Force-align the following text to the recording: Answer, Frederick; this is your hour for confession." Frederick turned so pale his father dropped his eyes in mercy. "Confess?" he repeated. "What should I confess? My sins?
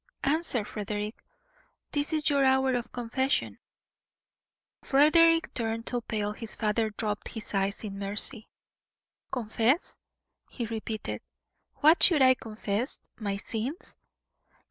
Answer, 0.23 0.65
Frederick; 0.65 1.23
this 1.91 2.11
is 2.11 2.27
your 2.27 2.43
hour 2.43 2.73
for 2.81 2.89
confession." 2.89 3.59
Frederick 4.81 5.53
turned 5.53 5.87
so 5.87 6.01
pale 6.01 6.31
his 6.33 6.55
father 6.55 6.89
dropped 6.89 7.27
his 7.27 7.53
eyes 7.53 7.83
in 7.83 7.99
mercy. 7.99 8.47
"Confess?" 9.31 9.99
he 10.49 10.65
repeated. 10.65 11.21
"What 11.81 12.01
should 12.01 12.23
I 12.23 12.33
confess? 12.33 12.99
My 13.19 13.37
sins? 13.37 13.95